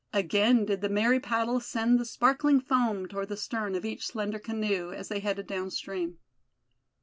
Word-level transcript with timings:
Again 0.13 0.65
did 0.65 0.81
the 0.81 0.89
merry 0.89 1.19
paddles 1.19 1.67
send 1.67 1.99
the 1.99 2.05
sparkling 2.05 2.59
foam 2.59 3.07
toward 3.07 3.29
the 3.29 3.37
stern 3.37 3.75
of 3.75 3.85
each 3.85 4.07
slender 4.07 4.39
canoe, 4.39 4.91
as 4.91 5.09
they 5.09 5.19
headed 5.19 5.45
downstream. 5.45 6.17